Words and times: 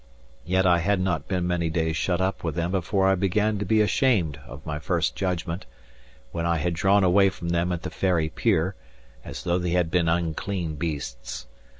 Yet 0.47 0.65
I 0.65 0.79
had 0.79 0.99
not 0.99 1.27
been 1.27 1.45
many 1.45 1.69
days 1.69 1.95
shut 1.95 2.19
up 2.21 2.43
with 2.43 2.55
them 2.55 2.71
before 2.71 3.07
I 3.07 3.13
began 3.13 3.59
to 3.59 3.65
be 3.65 3.81
ashamed 3.81 4.39
of 4.47 4.65
my 4.65 4.79
first 4.79 5.15
judgment, 5.15 5.67
when 6.31 6.43
I 6.43 6.57
had 6.57 6.73
drawn 6.73 7.03
away 7.03 7.29
from 7.29 7.49
them 7.49 7.71
at 7.71 7.83
the 7.83 7.91
Ferry 7.91 8.29
pier, 8.29 8.73
as 9.23 9.43
though 9.43 9.59
they 9.59 9.73
had 9.77 9.91
been 9.91 10.09
unclean 10.09 10.73
beasts. 10.73 11.45